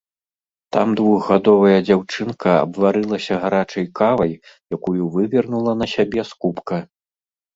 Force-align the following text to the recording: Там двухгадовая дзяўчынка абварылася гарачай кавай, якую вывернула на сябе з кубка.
Там 0.75 0.87
двухгадовая 0.99 1.75
дзяўчынка 1.89 2.51
абварылася 2.63 3.33
гарачай 3.43 3.85
кавай, 4.01 4.33
якую 4.77 5.01
вывернула 5.17 5.71
на 5.83 5.91
сябе 5.95 6.21
з 6.31 6.41
кубка. 6.47 6.77